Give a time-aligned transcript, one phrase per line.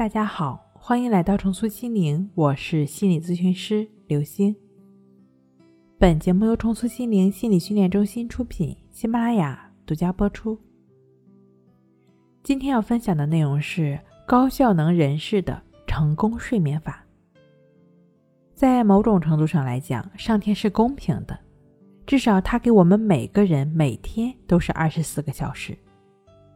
[0.00, 4.56] 大家好，欢迎来到重塑心灵，我是心理咨询师刘星。
[5.98, 10.58] 本节目由重塑心灵心理训练中心出品，喜马拉雅独家播出。
[12.42, 17.04] 今天要分享的内容是高效能人士的成功睡眠法。
[18.54, 21.38] 在某种程度上来讲，上天是公平的，
[22.06, 25.76] 至少他给我们每个人每天都是二十四个小时。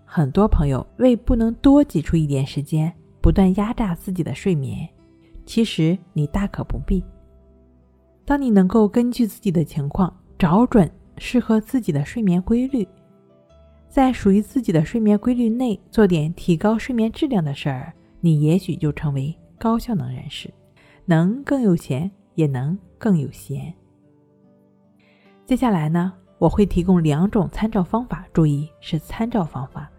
[0.07, 2.91] 很多朋友为不能多挤出一点时间。
[3.25, 4.87] 不断压榨自己的睡眠，
[5.47, 7.03] 其实你大可不必。
[8.27, 12.87] 当你能够根据自己的情况找准适合自己的睡眠规律，
[13.89, 20.53] 在属于自己的睡眠规律内做点提高睡眠质量的事儿，你也许就成为高效能人士，
[21.07, 23.73] 能更有钱，也能更有闲。
[25.47, 29.91] 接下来呢，我会提供两种参照方法，注意是参照方法，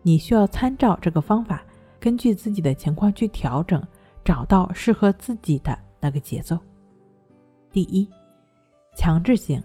[0.00, 1.62] 你需要参照这个方法。
[2.02, 3.80] 根据自己的情况去调整，
[4.24, 6.58] 找到适合自己的那个节奏。
[7.70, 8.08] 第一，
[8.96, 9.62] 强制性，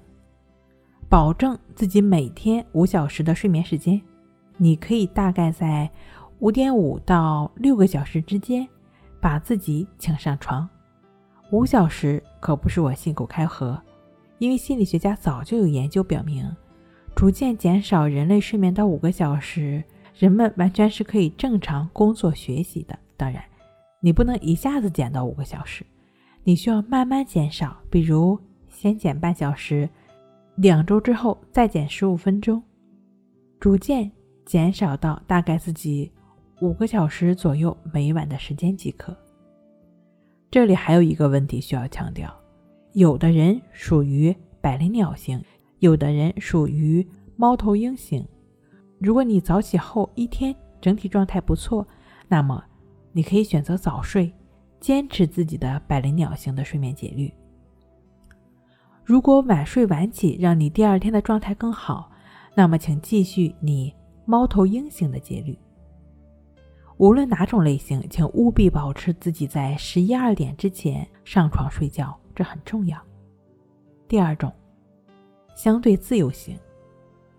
[1.10, 4.00] 保证自己每天五小时的睡眠时间。
[4.56, 5.90] 你可以大概在
[6.38, 8.68] 五点五到六个小时之间
[9.20, 10.70] 把自己请上床。
[11.52, 13.82] 五小时可不是我信口开河，
[14.38, 16.48] 因为心理学家早就有研究表明，
[17.16, 19.84] 逐渐减少人类睡眠到五个小时。
[20.18, 22.98] 人们完全是可以正常工作学习的。
[23.16, 23.44] 当然，
[24.02, 25.86] 你不能一下子减到五个小时，
[26.44, 27.78] 你需要慢慢减少。
[27.90, 29.88] 比如，先减半小时，
[30.56, 32.62] 两周之后再减十五分钟，
[33.60, 34.12] 逐渐
[34.46, 36.12] 减少到大概自己
[36.62, 39.16] 五个小时左右每晚的时间即可。
[40.50, 42.34] 这里还有一个问题需要强调：
[42.94, 45.40] 有的人属于百灵鸟型，
[45.78, 48.26] 有的人属于猫头鹰型。
[49.00, 51.88] 如果你早起后一天整体状态不错，
[52.28, 52.64] 那么
[53.12, 54.34] 你可以选择早睡，
[54.80, 57.34] 坚持自己的百灵鸟型的睡眠节律。
[59.04, 62.12] 如果晚睡晚起让你第二天的状态更好，
[62.56, 63.94] 那么请继续你
[64.26, 65.58] 猫头鹰型的节律。
[66.98, 73.00] 无论哪种类型，请务必保持自己在十一二点之前上床睡觉，这很重要。
[74.08, 74.52] 第二种，
[75.56, 76.58] 相对自由型。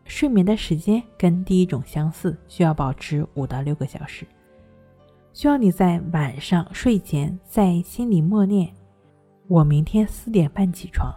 [0.08, 4.26] 睡眠的时间跟第一种相似，需要保持五到六个小时。
[5.34, 8.68] 需要你在晚上睡前在心里默念
[9.46, 11.14] ：“我明天四点半起床。”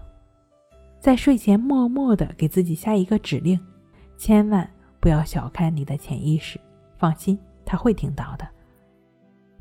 [0.99, 3.59] 在睡前默默的给自己下一个指令，
[4.17, 4.69] 千万
[4.99, 6.59] 不要小看你的潜意识，
[6.99, 8.47] 放心，他会听到的。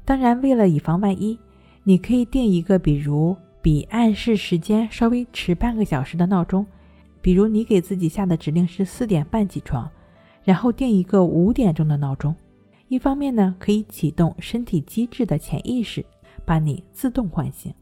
[0.05, 1.39] 当然，为了以防万一，
[1.85, 6.67] 你可以定一个比如比暗示时间稍微迟半个小时的闹钟。
[7.23, 9.91] 比如你给自己下的指令是四点半起床，
[10.43, 12.35] 然后定一个五点钟的闹钟，
[12.89, 16.05] 一方面呢可以启动身体机制的潜意识，
[16.45, 17.73] 把你自动唤醒；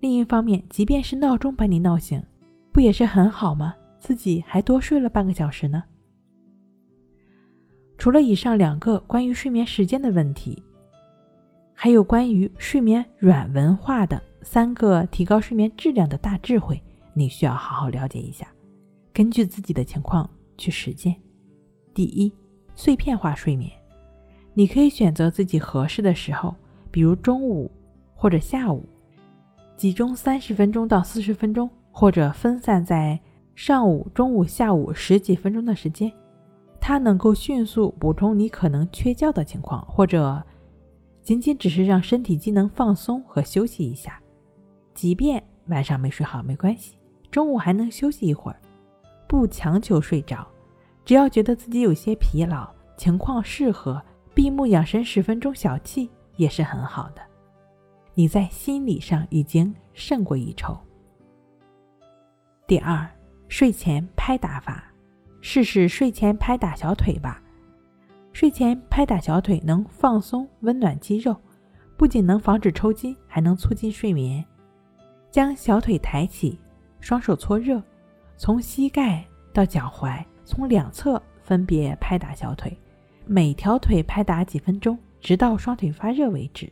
[0.00, 2.22] 另一方面，即便是闹钟把你闹醒，
[2.70, 3.74] 不也是很好吗？
[3.98, 5.82] 自己还多睡了半个小时呢。
[7.96, 10.60] 除了以上两个关于睡眠时间的问题，
[11.72, 16.82] 还有关于睡眠软文化的三个提高睡眠质量的大智慧，
[17.14, 18.46] 你需要好好了解一下。
[19.12, 21.14] 根据自己的情况去实践。
[21.94, 22.32] 第一，
[22.74, 23.70] 碎片化睡眠，
[24.54, 26.54] 你可以选择自己合适的时候，
[26.90, 27.70] 比如中午
[28.14, 28.88] 或者下午，
[29.76, 33.20] 集中三十分钟到四十分钟，或者分散在
[33.54, 36.10] 上午、中午、下午十几分钟的时间，
[36.80, 40.42] 它能够迅速补充你可能缺觉的情况，或者
[41.22, 44.18] 仅仅只是让身体机能放松和休息一下。
[44.94, 46.96] 即便晚上没睡好没关系，
[47.30, 48.58] 中午还能休息一会儿。
[49.32, 50.46] 不强求睡着，
[51.06, 54.00] 只要觉得自己有些疲劳，情况适合，
[54.34, 56.06] 闭目养神十分钟小憩
[56.36, 57.22] 也是很好的。
[58.12, 60.76] 你在心理上已经胜过一筹。
[62.66, 63.08] 第二，
[63.48, 64.84] 睡前拍打法，
[65.40, 67.42] 试试睡前拍打小腿吧。
[68.34, 71.34] 睡前拍打小腿能放松、温暖肌肉，
[71.96, 74.44] 不仅能防止抽筋，还能促进睡眠。
[75.30, 76.60] 将小腿抬起，
[77.00, 77.82] 双手搓热。
[78.36, 82.76] 从膝盖到脚踝，从两侧分别拍打小腿，
[83.26, 86.70] 每条腿拍打几分钟，直到双腿发热为止。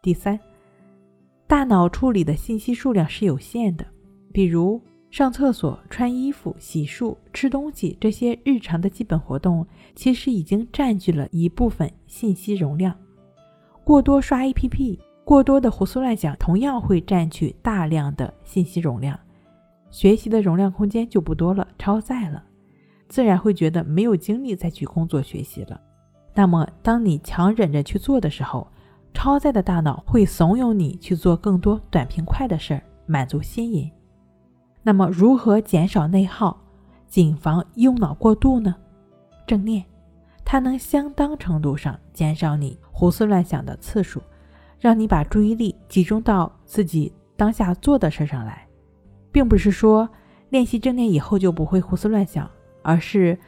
[0.00, 0.38] 第三，
[1.46, 3.84] 大脑处理的信息数量是有限的，
[4.32, 4.80] 比如
[5.10, 12.94] 上厕所、穿衣服、洗漱、吃东西这些日常的基本活动，其实已经占据了一部分信息容量。
[13.82, 19.18] 过多刷 APP，过多的胡思乱想，同样会占据大量的信息容量。
[19.96, 22.44] 学习的容量空间就不多了，超载了，
[23.08, 25.80] 自然会觉得没有精力再去工作学习了。
[26.34, 28.70] 那么，当你强忍着去做的时候，
[29.14, 33.90] 超载的大脑会怂恿你去做更多短平快的事儿，满足心瘾。
[34.82, 36.60] 那么，如何减少内耗，
[37.08, 38.76] 谨防用脑过度呢？
[39.46, 39.82] 正念，
[40.44, 44.20] 它能相当程度上减少你胡思乱想的次数，
[44.78, 48.65] 让你把注意力集中到自己当下做的事上来，
[49.36, 50.08] 并不是说
[50.48, 52.50] 练习正念以后就不会胡思乱想，
[52.80, 53.38] 而是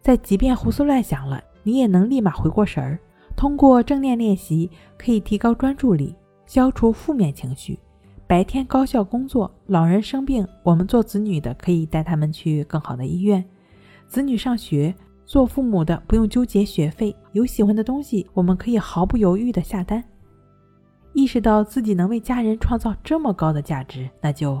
[0.00, 2.98] 在即便胡思乱想了，你也能立马回过神儿。
[3.36, 4.68] 通过正念练习，
[4.98, 6.12] 可以提高专注力，
[6.44, 7.78] 消除负面情绪，
[8.26, 9.48] 白天高效工作。
[9.66, 13.40] 老人生病，我们做子女的可以带他们去更好的医院；
[14.08, 14.92] 子女上学。
[15.24, 20.02] 做父母的不用纠结学费，有喜欢的东西，我们可以毫不犹豫的下单。
[21.12, 24.60] 意识到自己能为家人创造这么高的价值，那就